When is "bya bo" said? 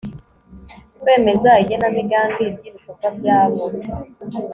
3.17-3.63